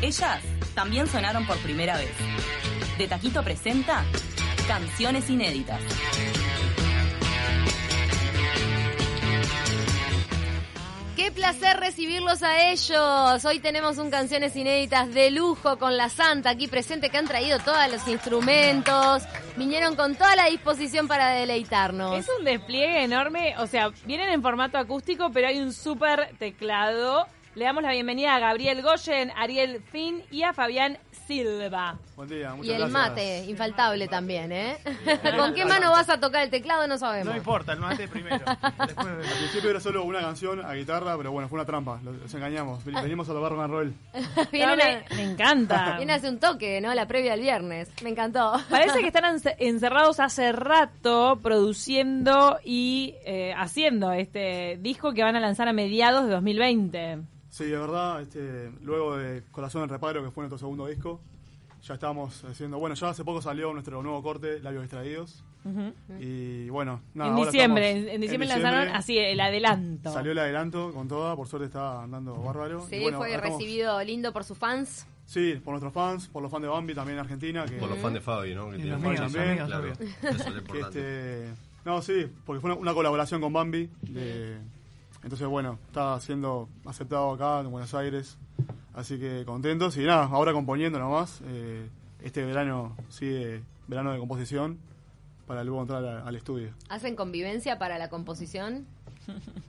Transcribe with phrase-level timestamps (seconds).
[0.00, 0.42] Ellas
[0.74, 2.10] también sonaron por primera vez.
[2.98, 4.04] De Taquito presenta
[4.66, 5.80] Canciones Inéditas.
[11.16, 13.44] Qué placer recibirlos a ellos.
[13.44, 17.58] Hoy tenemos un canciones inéditas de lujo con la Santa aquí presente que han traído
[17.60, 19.22] todos los instrumentos.
[19.56, 22.18] Vinieron con toda la disposición para deleitarnos.
[22.18, 27.26] Es un despliegue enorme, o sea, vienen en formato acústico, pero hay un súper teclado.
[27.54, 31.98] Le damos la bienvenida a Gabriel Goyen, Ariel Finn y a Fabián Silva.
[32.16, 32.92] Buen día, muchas Y el gracias.
[33.10, 34.78] mate, infaltable también, ¿eh?
[35.36, 36.86] ¿Con qué mano vas a tocar el teclado?
[36.88, 37.26] No sabemos.
[37.30, 38.38] No importa, el mate primero.
[38.86, 42.32] Después Al principio era solo una canción a guitarra, pero bueno, fue una trampa, los
[42.32, 42.82] engañamos.
[42.86, 43.94] Venimos a tocar rock and roll.
[44.50, 45.94] Viene, me, encanta.
[45.98, 46.94] viene hace un toque, ¿no?
[46.94, 47.90] La previa al viernes.
[48.02, 48.54] Me encantó.
[48.70, 55.36] Parece que están ence- encerrados hace rato produciendo y eh, haciendo este disco que van
[55.36, 57.18] a lanzar a mediados de 2020.
[57.52, 61.20] Sí, de verdad, este, luego de Corazón del Reparo, que fue nuestro segundo disco,
[61.82, 65.44] ya estábamos haciendo, bueno, ya hace poco salió nuestro nuevo corte, Labios Extraídos.
[66.18, 70.10] Y bueno, nada, en ahora diciembre, estamos- en, en diciembre lanzaron así el adelanto.
[70.12, 72.86] Salió el adelanto con toda, por suerte está andando bárbaro.
[72.88, 75.06] Sí, Y bueno, fue estamos- recibido lindo por sus fans.
[75.26, 77.64] Sí, por nuestros fans, por los fans de Bambi también en Argentina.
[77.66, 78.70] Que, Por los fans de Fabi, ¿no?
[78.70, 79.92] Que Y tiene los fans también, amigos, claro.
[80.36, 81.48] Eso es que este,
[81.84, 83.88] no, sí, porque fue una, una colaboración con Bambi.
[84.02, 84.56] de-
[85.22, 88.38] entonces, bueno, está siendo aceptado acá en Buenos Aires.
[88.94, 89.96] Así que contentos.
[89.96, 91.40] Y nada, ahora componiendo nomás.
[91.46, 91.88] eh,
[92.22, 94.78] este verano sigue verano de composición
[95.46, 96.72] para luego entrar a- al estudio.
[96.88, 98.86] ¿Hacen convivencia para la composición?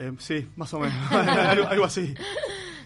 [0.00, 0.94] Eh, sí, más o menos.
[1.10, 2.14] algo, algo así.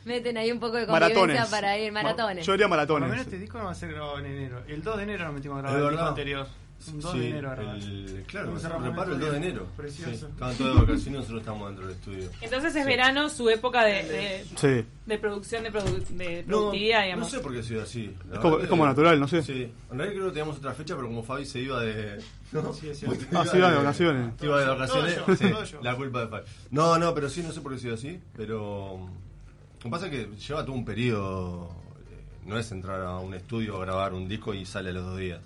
[0.07, 1.49] Meten ahí un poco de convivencia Maratones.
[1.51, 2.47] para ir, maratones.
[2.47, 3.11] Yo diría Por lo maratones.
[3.11, 4.63] menos este disco no va a ser grabado en enero.
[4.67, 6.09] El 2 de enero nos metimos a grabar el disco verdad.
[6.09, 6.47] anterior.
[6.89, 7.77] Un 2 Sí, de enero a grabar.
[7.77, 9.67] el- claro, se reparo el el 2 de enero.
[9.77, 10.11] Precioso.
[10.11, 12.31] Sí, estaban todos de vacaciones y nosotros estamos dentro del estudio.
[12.41, 14.85] Entonces es verano su época de, de, Sí.
[15.07, 17.31] de producción, de, produ- de No, productividad, no digamos.
[17.31, 18.05] sé por qué ha sido así.
[18.21, 19.43] Es verdad como, es como natural, no sé.
[19.43, 22.23] Sí, en realidad creo que teníamos otra fecha, pero como Fabi se iba de.
[22.53, 22.73] ¿no?
[22.73, 23.25] Sí, es cierto.
[23.33, 24.33] Ah, se iba de vacaciones.
[24.39, 25.15] Se iba de vacaciones.
[25.17, 25.81] Todo yo, sí, todo yo.
[25.83, 26.45] la culpa de Fabi.
[26.71, 28.99] No, no, pero sí, no sé por qué ha sido así, pero.
[29.79, 31.71] Lo que pasa es que lleva todo un periodo.
[32.11, 35.05] eh, No es entrar a un estudio a grabar un disco y sale a los
[35.05, 35.41] dos días.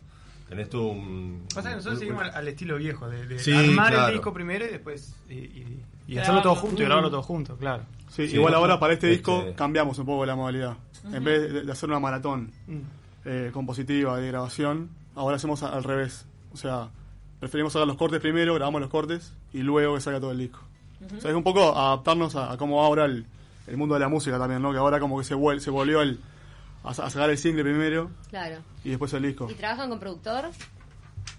[0.48, 1.42] Tenés todo un.
[1.54, 4.06] Pasa que nosotros un- seguimos al, al estilo viejo, de, de Sí, armar claro.
[4.08, 5.34] el disco primero y después y,
[6.08, 7.82] y- hacerlo todo junto y grabarlo todo junto, claro.
[8.10, 10.76] Sí, Sí, igual ahora para este este- disco cambiamos un poco la modalidad.
[11.12, 12.78] En vez de, de hacer una maratón Mm.
[13.24, 16.26] eh, compositiva de grabación, ahora hacemos al revés.
[16.52, 16.88] O sea,
[17.40, 20.60] preferimos hacer los cortes primero, grabamos los cortes y luego que salga todo el disco.
[21.16, 23.26] O sea, es un poco adaptarnos a, a cómo va ahora el,
[23.66, 24.70] el mundo de la música también, ¿no?
[24.72, 26.18] Que ahora como que se, vuel- se volvió el,
[26.84, 28.58] a, a sacar el single primero Claro.
[28.84, 29.48] y después el disco.
[29.50, 30.50] ¿Y trabajan con productor?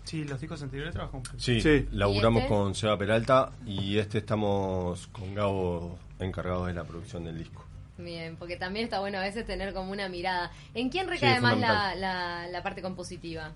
[0.04, 1.30] Sí, los discos anteriores trabajamos.
[1.38, 1.88] Sí, Sí.
[1.92, 2.54] laburamos ¿Y este?
[2.56, 7.66] con Seba Peralta y este estamos con Gabo encargados de la producción del disco.
[7.98, 10.52] Bien, porque también está bueno a veces tener como una mirada.
[10.74, 13.52] ¿En quién recae Sí, más la, la, la parte compositiva?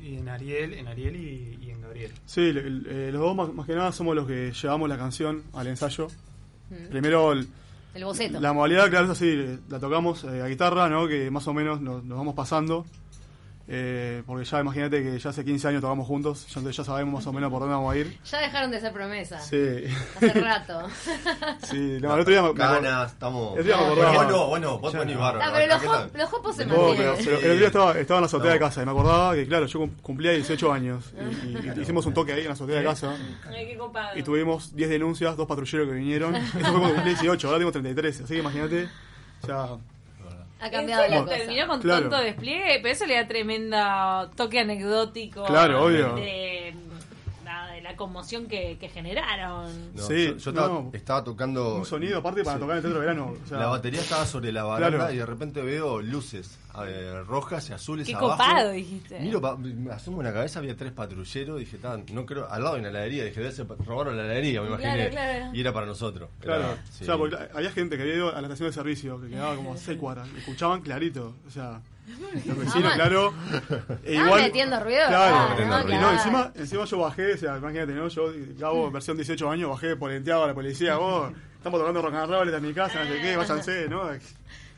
[0.00, 2.12] Y en Ariel, en Ariel y, y en Gabriel.
[2.24, 5.42] Sí, el- el- los dos más, más que nada somos los que llevamos la canción
[5.52, 6.08] al ensayo.
[6.70, 6.88] Mm.
[6.88, 7.48] Primero el-
[7.94, 8.40] El boceto.
[8.40, 11.08] La modalidad, claro, es así, la tocamos eh, a guitarra, ¿no?
[11.08, 12.86] Que más o menos nos, nos vamos pasando.
[13.72, 17.14] Eh, porque ya imagínate que ya hace 15 años tocamos juntos, ya, entonces ya sabemos
[17.14, 18.18] más o menos por dónde vamos a ir.
[18.24, 19.38] Ya dejaron de ser promesa.
[19.38, 19.84] Sí,
[20.16, 20.88] Hace rato.
[21.70, 23.56] sí, no, el otro día me, me acor- Ganas, estamos.
[23.58, 24.24] El día me Bueno, acordaba.
[24.24, 25.44] bueno, bueno, vos venís bárbaro.
[25.48, 27.28] Ah, pero los, ¿qué hop- los hopos se No, pero, mantienen.
[27.28, 28.52] el otro día estaba, estaba en la azotea No.
[28.54, 31.12] de casa y me acordaba que, claro, yo cum- cumplía 18 años
[31.44, 33.14] y, y- y hicimos un toque ahí en la azotea de casa
[33.48, 34.18] Ay, qué copado.
[34.18, 36.34] y tuvimos 10 denuncias, dos patrulleros que vinieron.
[36.34, 38.88] Eso fue cuando cumplí 18, ahora tengo 33, así que imagínate,
[39.46, 39.68] ya
[40.60, 41.36] Ha ¿En cambiado la cosa.
[41.36, 42.02] terminó con Claro.
[42.10, 42.80] tonto despliegue?
[42.82, 45.44] Pero eso le da tremenda toque anecdótico.
[45.44, 46.14] Claro, obvio.
[46.14, 46.59] De,
[47.68, 49.94] de la conmoción que, que generaron.
[49.94, 50.90] No, Sí, yo, yo estaba, no.
[50.92, 51.76] estaba tocando.
[51.76, 52.60] un sonido aparte para Sí.
[52.60, 53.34] tocar en el teatro de verano.
[53.44, 55.12] o sea, La batería estaba sobre la baranda Claro.
[55.14, 58.30] y de repente veo luces eh, rojas y azules Qué abajo.
[58.30, 59.18] copado, dijiste.
[59.20, 61.58] Miro, pa- me asomo en la cabeza, había tres patrulleros.
[61.58, 63.24] Dije, "Tan, no creo, al lado de una heladería.
[63.24, 65.10] Dije, ser, robaron la heladería, me imaginé.
[65.10, 65.50] claro.
[65.52, 66.30] Y era para nosotros.
[66.40, 67.02] Claro, Era- sí.
[67.02, 69.56] o sea, porque había gente que había ido a la estación de servicio, que quedaba
[69.56, 71.82] como seis cuadras, escuchaban clarito, o sea,
[72.46, 73.34] los vecinos, claro.
[74.04, 76.00] E Estaban metiendo ruido, Claro, ah, ruido.
[76.00, 78.08] no, encima, encima yo bajé, o sea, imagínate, ¿no?
[78.08, 82.30] Yo, Gabo, versión 18 años, bajé polenteado a la policía, vos, estamos tocando rock and
[82.30, 84.10] roll en mi casa, no sé qué, váyanse, ¿no?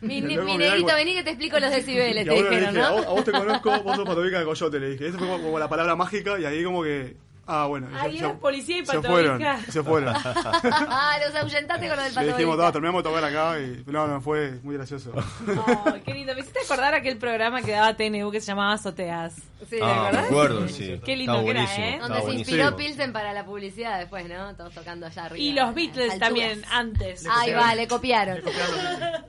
[0.00, 3.05] Mi, mi, negrito, vení que te explico los decibeles, Y te dijeron, dije, a, vos,
[3.05, 3.08] ¿no?
[3.08, 5.06] a vos te conozco, vos sos patobica de coyote, le dije.
[5.06, 7.88] Esa fue como, como la palabra mágica y ahí como que Ah, bueno.
[7.98, 10.14] Ahí ya- era policía y se Pato fueron, se fueron.
[10.24, 12.66] Ah, los ahuyentaste con lo del Le pato dijimos, Vizca.
[12.68, 15.12] "Ta, terminamos de tocar acá y no, no, fue muy gracioso.
[15.14, 16.34] Oh, qué lindo.
[16.34, 19.34] Me hiciste acordar aquel programa que daba TNU que se llamaba Azoteas.
[19.68, 20.24] Sí, Ah, me acordás?
[20.26, 21.00] acuerdo, sí.
[21.04, 21.98] Qué lindo que era, ¿eh?
[22.00, 22.56] Donde se buenísimo.
[22.58, 24.54] inspiró Pilsen para la publicidad después, ¿no?
[24.56, 25.42] Todos tocando allá arriba.
[25.44, 27.26] Y los Beatles también, antes.
[27.30, 28.40] Ahí va, le copiaron.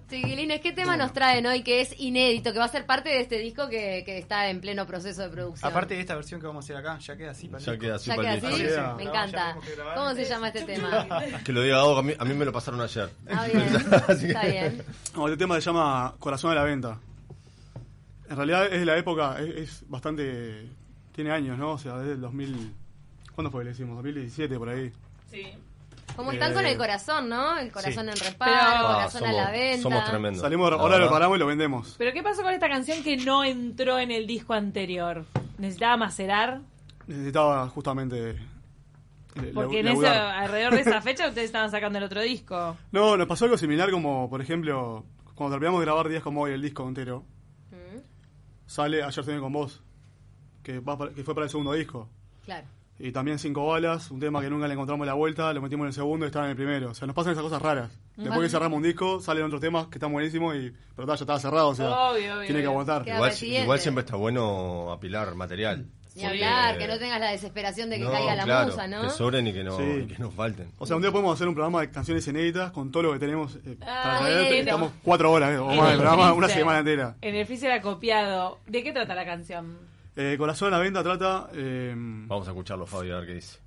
[0.10, 3.22] Chiquilines, ¿qué tema nos traen hoy que es inédito, que va a ser parte de
[3.22, 5.70] este disco que, que está en pleno proceso de producción?
[5.72, 7.96] Aparte de esta versión que vamos a hacer acá, ya queda así para Ya queda
[7.96, 8.58] así ¿Ya queda así?
[8.58, 8.74] Sí.
[8.98, 9.58] Me encanta.
[9.96, 11.08] ¿Cómo se llama este tema?
[11.44, 13.10] Que lo diga que a mí, a mí me lo pasaron ayer.
[13.30, 13.64] Ah, bien.
[14.08, 14.84] Está bien.
[15.16, 16.98] No, este tema se llama Corazón a la Venta.
[18.30, 20.68] En realidad es de la época, es, es bastante.
[21.14, 21.72] Tiene años, ¿no?
[21.74, 22.74] O sea, desde el 2000.
[23.36, 23.96] ¿Cuándo fue que le hicimos?
[23.98, 24.92] 2017 por ahí.
[25.30, 25.44] Sí.
[26.16, 27.58] Como están Eh, con el corazón, ¿no?
[27.58, 29.82] El corazón en reparo, Ah, corazón a la venta.
[29.82, 30.42] somos tremendos.
[30.42, 31.96] Salimos, La ahora lo paramos y lo vendemos.
[31.98, 35.26] Pero ¿qué pasó con esta canción que no entró en el disco anterior?
[35.58, 36.62] ¿Necesitaba macerar?
[37.08, 38.32] Necesitaba justamente.
[38.32, 42.78] eh, Porque en ese, alrededor de esa fecha ustedes estaban sacando el otro disco.
[42.92, 45.04] No, nos pasó algo similar como, por ejemplo,
[45.36, 47.24] cuando terminamos de grabar Días como hoy, el disco entero,
[47.72, 48.00] Mm,
[48.68, 49.82] sale Ayer Soñé con Vos,
[50.62, 52.08] que, va para- que fue para el segundo disco.
[52.46, 52.68] Claro.
[53.00, 55.88] Y también Cinco Balas, un tema que nunca le encontramos la vuelta, lo metimos en
[55.88, 56.92] el segundo y estaba en el primero.
[56.92, 57.92] O sea, nos pasan esas cosas raras.
[58.16, 61.40] Después que cerramos un disco, salen otros temas que están buenísimos, y, pero ya estaba
[61.40, 63.04] cerrado, o sea, Obvio, obvio, tiene que aguantar.
[63.08, 65.88] Igual siempre está bueno apilar material.
[66.16, 69.02] Ni hablar, que no tengas la desesperación de que No, caiga la claro, musa, ¿no?
[69.04, 69.84] Que sobren y que no, Sí.
[69.84, 70.68] y que no falten.
[70.78, 73.20] O sea, un día podemos hacer un programa de canciones inéditas con todo lo que
[73.20, 74.46] tenemos eh, para Ah, traer.
[74.48, 74.60] bueno.
[74.60, 77.16] Estamos cuatro horas eh, o más de el programa, una semana entera.
[77.22, 78.60] En el freezer acopiado.
[78.68, 79.78] ¿De qué trata la canción?
[80.16, 81.50] Eh, Corazón a la venta trata.
[81.56, 83.58] Eh, Vamos a escucharlo, Fabio, a ver qué dice.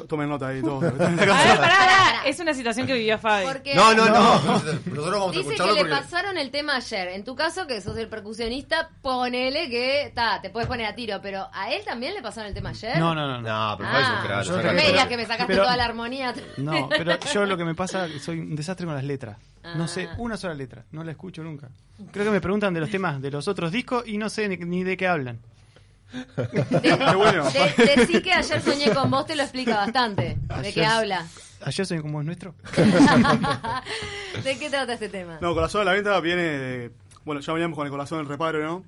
[0.00, 0.84] To- tomen nota ahí todos.
[2.26, 3.46] Es una situación que vivió Fabi.
[3.46, 4.34] Porque No, no, no.
[4.34, 5.94] Nosotros vamos a Dice que escucharlo le porque.
[5.94, 7.08] pasaron el tema ayer.
[7.08, 11.18] En tu caso, que sos el percusionista, ponele que, ta, te puedes poner a tiro,
[11.22, 12.98] pero ¿a él también le pasaron el tema ayer?
[12.98, 13.40] No, no, no.
[13.40, 13.70] no.
[13.70, 14.44] No, pero un crack.
[14.44, 14.90] yo no creo me todo.
[14.92, 16.34] digas que me sacaste Pero- toda la armonía.
[16.58, 19.38] No, pero yo lo que me pasa es que soy un desastre con las letras.
[19.76, 20.14] No sé Ah.
[20.18, 21.68] una sola letra, no la escucho nunca.
[22.12, 24.56] Creo que me preguntan de los temas de los otros discos y no sé ni,
[24.58, 25.38] ni de qué hablan.
[26.12, 27.44] De, bueno.
[27.50, 30.38] de- decí que ayer soñé con vos, te lo explica bastante.
[30.62, 31.26] ¿De qué habla?
[31.62, 32.54] Ayer soy como es nuestro.
[34.44, 35.38] ¿De qué trata este tema?
[35.40, 36.92] No, Corazón a la venta viene de.
[37.24, 38.84] Bueno, ya veníamos con el corazón en reparo, ¿no?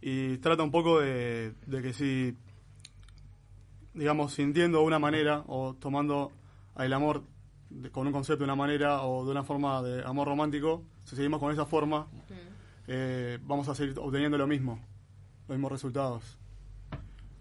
[0.00, 2.36] Y trata un poco de, de que si.
[3.94, 6.32] Digamos, sintiendo de una manera o tomando
[6.78, 7.24] el amor
[7.70, 11.16] de- con un concepto de una manera o de una forma de amor romántico, si
[11.16, 12.06] seguimos con esa forma,
[12.86, 14.78] eh, vamos a seguir obteniendo lo mismo,
[15.48, 16.38] los mismos resultados.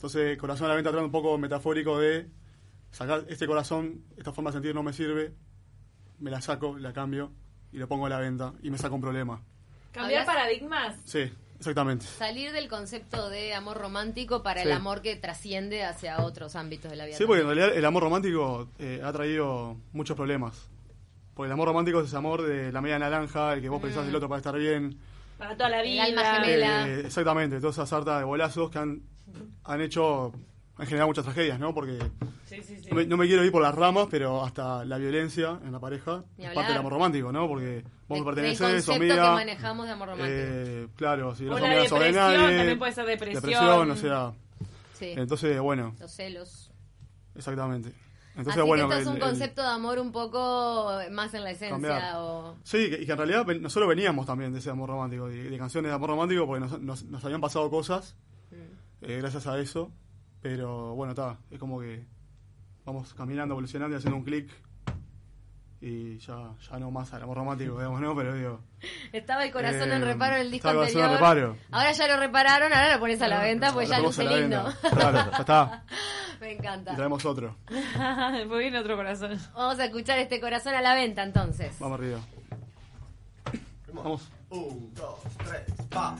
[0.01, 2.27] Entonces, Corazón a la venta trata un poco metafórico de
[2.89, 5.31] sacar este corazón, esta forma de sentir no me sirve,
[6.17, 7.31] me la saco, la cambio
[7.71, 9.43] y lo pongo a la venta y me saco un problema.
[9.91, 10.95] ¿Cambiar Hablas- paradigmas?
[11.05, 12.07] Sí, exactamente.
[12.07, 16.97] Salir del concepto de amor romántico para el amor que trasciende hacia otros ámbitos de
[16.97, 17.15] la vida.
[17.15, 20.67] Sí, porque en realidad el amor romántico eh, ha traído muchos problemas.
[21.35, 24.03] Porque el amor romántico es ese amor de la media naranja, el que vos pensás
[24.07, 24.97] del otro para estar bien.
[25.37, 26.03] Para toda la El vida.
[26.05, 26.87] alma gemela.
[26.87, 29.03] Eh, exactamente, todas esas sartas de bolazos que han,
[29.63, 30.31] han hecho,
[30.77, 31.73] han generado muchas tragedias, ¿no?
[31.73, 31.99] Porque
[32.45, 32.89] Sí, sí, sí.
[32.89, 35.79] no me, no me quiero ir por las ramas, pero hasta la violencia en la
[35.79, 37.47] pareja es parte del amor romántico, ¿no?
[37.47, 39.15] Porque vos De- pertenecés, sos concepto mía.
[39.23, 40.37] que manejamos de amor romántico.
[40.39, 42.57] eh, claro, si no la depresión, nadie.
[42.57, 43.41] también puede ser depresión.
[43.43, 44.33] Depresión, o sea.
[44.93, 45.13] sí.
[45.15, 46.71] Entonces, bueno, Los celos.
[47.35, 47.93] exactamente.
[48.35, 51.43] Entonces, Así bueno, que esto es un el- concepto de amor un poco más en
[51.43, 52.55] la esencia o...
[52.63, 55.91] Sí, y que en realidad nosotros veníamos también de ese amor romántico, de, de canciones
[55.91, 58.15] de amor romántico, porque nos, nos- nos habían pasado cosas.
[59.01, 59.91] Eh, gracias a eso.
[60.41, 62.03] Pero bueno, está, es como que
[62.85, 64.49] vamos caminando, evolucionando y haciendo un clic.
[65.83, 68.15] Y ya, ya no más al amor romántico, digamos, ¿no?
[68.15, 68.59] Pero digo,
[69.11, 71.39] Estaba el corazón Eh, en reparo en el disco estaba el corazón anterior.
[71.39, 71.67] en reparo.
[71.71, 74.63] Ahora ya lo repararon, ahora lo pones a la venta, pues ya luce lindo.
[74.91, 75.83] Claro, ya está.
[76.39, 76.95] Me Y encanta.
[76.95, 77.55] traemos otro.
[77.67, 79.39] Después viene otro corazón.
[79.55, 81.75] Vamos a escuchar este corazón a la venta entonces.
[81.79, 82.19] Vamos arriba.
[83.93, 84.29] Vamos.
[84.51, 86.15] Un, dos, tres, pa.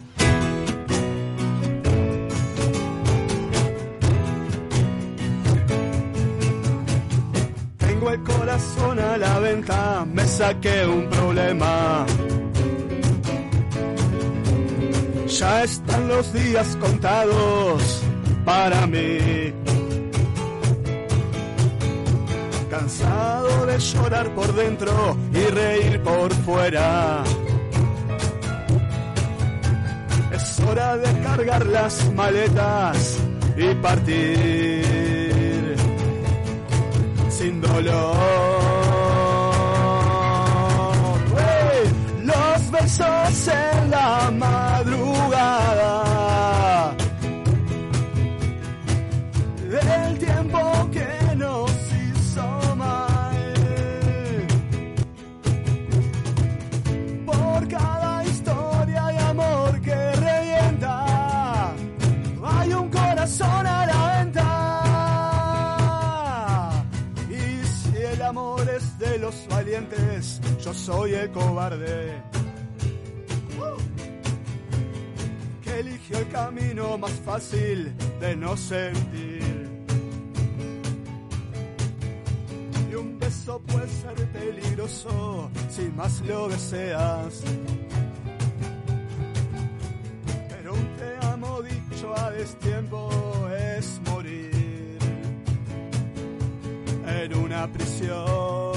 [8.02, 12.04] Tengo el corazón a la venta, me saqué un problema.
[15.28, 18.02] Ya están los días contados
[18.44, 19.54] para mí.
[22.72, 27.24] Cansado de llorar por dentro y reír por fuera.
[30.34, 33.20] Es hora de cargar las maletas
[33.56, 35.01] y partir
[37.42, 38.16] sin dolor.
[41.34, 41.82] ¡Wey!
[42.24, 44.71] Los besos en la madrugada.
[69.22, 72.22] Vez yo soy el cobarde.
[75.64, 79.70] Que eligió el camino más fácil de no sentir.
[82.90, 87.44] Y un beso puede ser peligroso si más lo deseas.
[90.50, 93.10] Pero un te amo dicho a destiempo
[93.78, 94.98] es morir
[97.06, 98.71] en una prisión.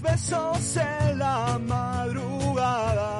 [0.00, 3.17] Besos en la madrugada.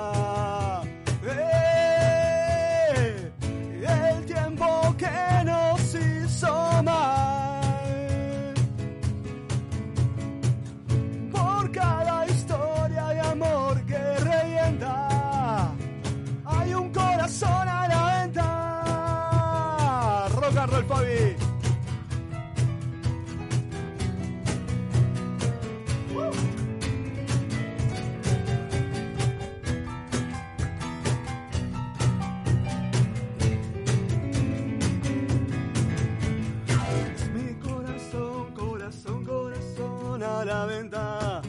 [40.49, 41.43] La venta.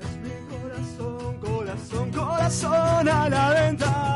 [0.00, 4.13] Es mi corazón, corazón, corazón a la venta.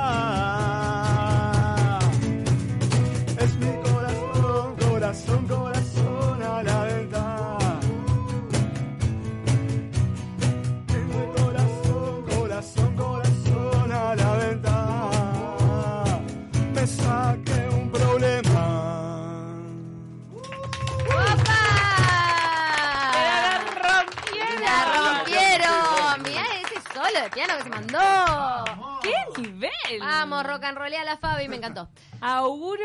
[27.30, 29.00] Piano que se mandó.
[29.02, 29.70] ¡Qué nivel!
[30.00, 31.88] Vamos, rock and roll a la Fabi, me encantó.
[32.20, 32.84] Auguro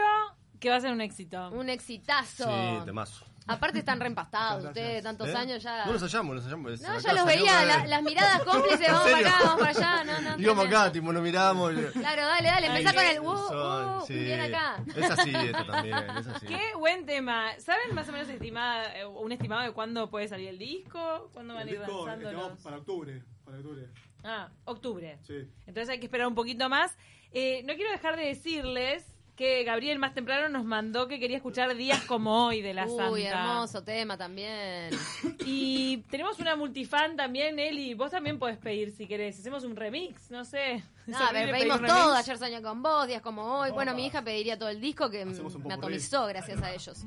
[0.60, 1.50] que va a ser un éxito.
[1.52, 2.46] Un exitazo.
[2.46, 3.26] Sí, temazo.
[3.46, 5.36] Aparte están reempastados ustedes, tantos ¿Eh?
[5.36, 5.86] años ya.
[5.86, 6.80] No nos hallamos, nos hallamos.
[6.80, 10.04] No, Acá ya los veía, la- las miradas cómplices, vamos para acá, vamos para allá,
[10.06, 10.40] no, no.
[10.42, 10.80] Íbamos entendés.
[10.80, 11.74] acá, tipo, nos miramos.
[11.92, 14.14] Claro, dale, dale, empezá Ay, con el uh, Son, uh, sí.
[14.14, 14.82] bien acá.
[14.96, 16.46] Es así, esto también, es así.
[16.46, 17.50] Qué buen tema.
[17.60, 21.30] ¿Saben más o menos estimada, eh, un estimado de cuándo puede salir el disco?
[21.34, 23.22] ¿Cuándo van a ir disco lanzando los- para octubre.
[23.44, 23.90] Para octubre.
[24.24, 25.18] Ah, octubre.
[25.28, 25.48] Sí.
[25.68, 26.98] Entonces hay que esperar un poquito más.
[27.32, 31.76] Eh, no quiero dejar de decirles que Gabriel más temprano nos mandó que quería escuchar
[31.76, 33.10] días como hoy de la Santa.
[33.10, 34.92] Uy, hermoso tema también.
[35.46, 37.94] Y tenemos una multifan también, Eli.
[37.96, 39.38] Vos también podés pedir si querés.
[39.40, 40.84] Hacemos un remix, no sé.
[41.06, 42.14] No, a ver, pedimos todo.
[42.14, 43.72] Ayer soñé con vos, días como hoy.
[43.72, 47.04] Bueno, mi hija pediría todo el disco que me atomizó gracias a ellos.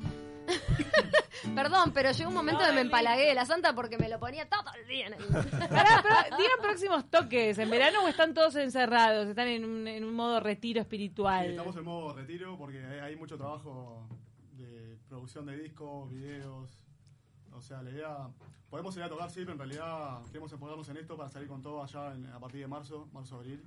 [1.55, 4.19] Perdón, pero llegó un momento No, que me empalagué de la santa porque me lo
[4.19, 5.23] ponía todo el día en el...
[5.69, 7.57] Pará, pero digan próximos toques.
[7.59, 9.27] ¿En verano o están todos encerrados?
[9.27, 11.45] ¿Están en un, en un modo retiro espiritual?
[11.45, 14.07] Sí, estamos en modo retiro porque hay, hay mucho trabajo
[14.53, 16.83] de producción de discos, videos.
[17.53, 18.29] O sea, la idea.
[18.69, 21.61] Podemos ir a tocar, sí, pero en realidad queremos enfocarnos en esto para salir con
[21.61, 23.63] todo allá en- a partir de marzo, marzo-abril.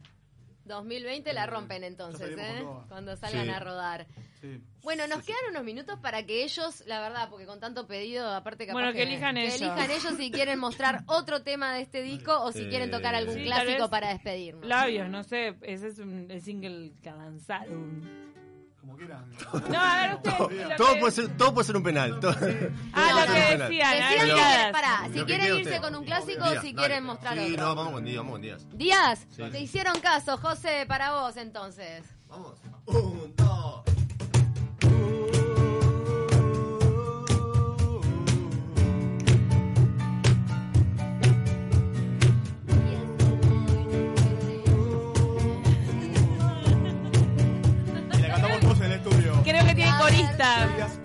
[0.70, 2.64] 2020 la rompen entonces, ¿eh?
[2.88, 3.50] Cuando salgan Sí.
[3.50, 4.06] a rodar.
[4.40, 4.58] Sí.
[4.82, 8.66] Bueno, nos quedan unos minutos para que ellos, la verdad, porque con tanto pedido, aparte
[8.66, 9.60] capaz Bueno, que elijan que ellos.
[9.60, 13.14] elijan ellos si quieren mostrar otro tema de este disco o si Eh, quieren tocar
[13.14, 14.64] algún Sí, clásico para despedirnos.
[14.64, 15.56] Labios, no sé.
[15.60, 18.30] Ese es un, el single que lanzaron.
[18.80, 19.24] Como quieran.
[19.70, 20.68] No, a ver, usted.
[20.70, 22.18] lo Todo que- puede, ser, todo puede ser un penal.
[22.20, 22.30] todo-
[22.94, 23.68] Ah, todo lo que penal.
[23.68, 23.92] decían.
[24.08, 25.80] Quieren, pará, si que quieren irse usted.
[25.82, 27.66] con un clásico o si quieren mostrar Sí, otro.
[27.66, 28.66] no, vamos con Díaz, vamos con Díaz.
[28.72, 29.42] Díaz, Sí.
[29.50, 32.04] te hicieron caso, José, para vos entonces.
[32.28, 32.54] Vamos.
[32.86, 33.19] Un,
[50.10, 50.99] Creo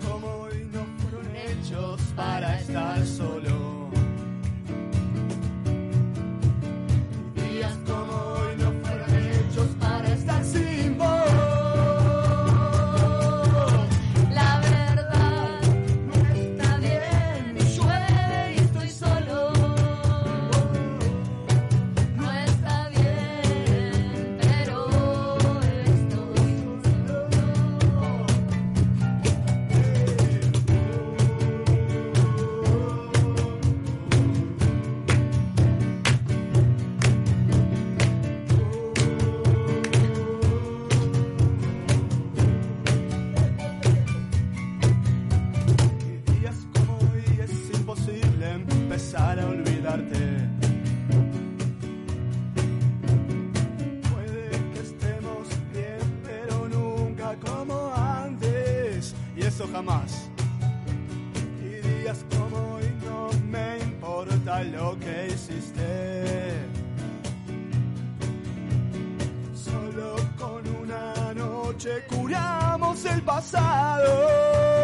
[71.76, 74.75] noche curamos el pasado.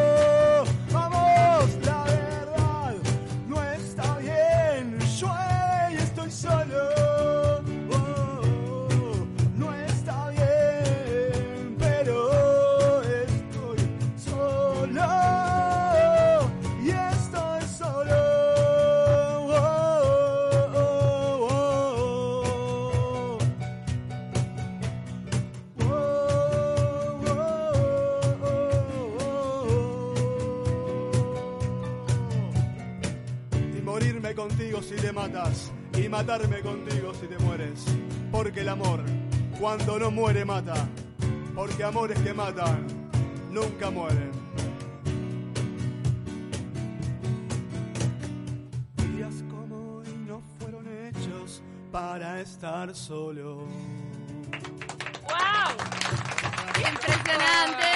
[34.34, 37.84] Contigo si te matas, y matarme contigo si te mueres.
[38.30, 39.02] Porque el amor,
[39.60, 40.88] cuando no muere, mata.
[41.54, 42.86] Porque amores que matan,
[43.50, 44.30] nunca mueren.
[49.16, 53.66] Días como hoy no fueron hechos para estar solo.
[55.28, 55.76] ¡Wow!
[56.78, 57.86] ¡Impresionante!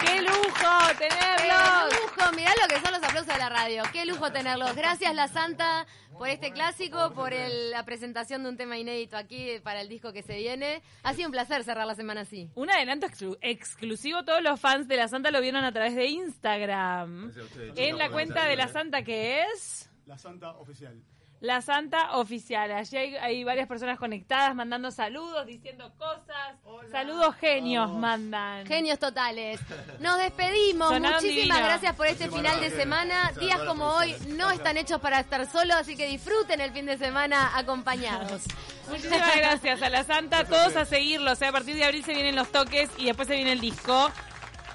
[0.00, 1.92] ¡Qué lujo ¡Qué tenerlos!
[1.94, 2.32] lujo!
[2.36, 3.82] Mirá lo que son los aplausos de la radio.
[3.92, 4.74] ¡Qué lujo tenerlos!
[4.74, 5.86] Gracias, La Santa,
[6.18, 10.12] por este clásico, por el- la presentación de un tema inédito aquí para el disco
[10.12, 10.82] que se viene.
[11.02, 12.50] Ha sido un placer cerrar la semana así.
[12.54, 16.06] Un adelanto exclu- exclusivo, todos los fans de La Santa lo vieron a través de
[16.06, 17.26] Instagram.
[17.28, 18.68] Ustedes, En la cuenta de La.
[18.68, 19.90] Santa que es...
[20.06, 21.00] La Santa Oficial.
[21.40, 22.72] La Santa Oficial.
[22.72, 26.56] Allí hay, hay varias personas conectadas mandando saludos, diciendo cosas.
[26.90, 28.66] Saludos genios mandan.
[28.66, 29.60] Genios totales.
[30.00, 30.88] Nos despedimos.
[30.88, 31.68] Sonaron Muchísimas divino.
[31.68, 33.32] gracias por este Muchísimas final de semana.
[33.38, 36.98] Días como hoy no están hechos para estar solos, así que disfruten el fin de
[36.98, 38.42] semana acompañados.
[38.88, 40.44] Muchísimas gracias a la Santa.
[40.44, 41.32] Todos a seguirlo.
[41.32, 43.60] O sea, a partir de abril se vienen los toques y después se viene el
[43.60, 44.10] disco.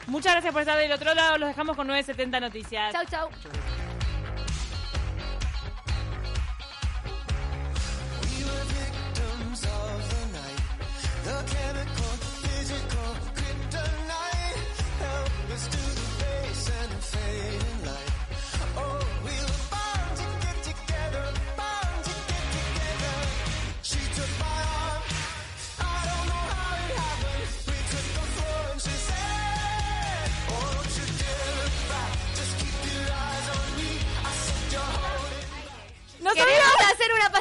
[0.08, 1.38] Muchas gracias por estar del otro lado.
[1.38, 2.94] Los dejamos con 970 Noticias.
[2.94, 3.30] Chau, chau.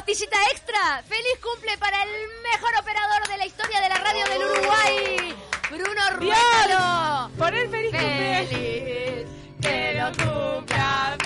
[0.05, 1.01] pastillita extra.
[1.07, 2.09] Feliz cumple para el
[2.51, 5.35] mejor operador de la historia de la radio del Uruguay,
[5.69, 7.31] Bruno Ruétalo.
[7.37, 9.27] Por el feliz, feliz cumple.
[9.61, 11.17] Que lo cumpla.